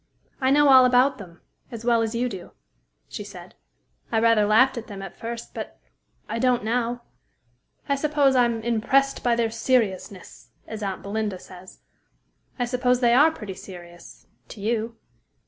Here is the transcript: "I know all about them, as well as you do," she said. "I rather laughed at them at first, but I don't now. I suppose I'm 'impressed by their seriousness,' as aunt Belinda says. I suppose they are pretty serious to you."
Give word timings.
"I 0.41 0.49
know 0.49 0.69
all 0.69 0.83
about 0.85 1.19
them, 1.19 1.41
as 1.69 1.85
well 1.85 2.01
as 2.01 2.15
you 2.15 2.27
do," 2.27 2.53
she 3.07 3.23
said. 3.23 3.53
"I 4.11 4.19
rather 4.19 4.47
laughed 4.47 4.75
at 4.75 4.87
them 4.87 5.03
at 5.03 5.15
first, 5.15 5.53
but 5.53 5.79
I 6.27 6.39
don't 6.39 6.63
now. 6.63 7.03
I 7.87 7.93
suppose 7.95 8.35
I'm 8.35 8.63
'impressed 8.63 9.21
by 9.23 9.35
their 9.35 9.51
seriousness,' 9.51 10.49
as 10.65 10.81
aunt 10.81 11.03
Belinda 11.03 11.37
says. 11.37 11.81
I 12.57 12.65
suppose 12.65 12.99
they 12.99 13.13
are 13.13 13.29
pretty 13.29 13.53
serious 13.53 14.25
to 14.47 14.59
you." 14.59 14.97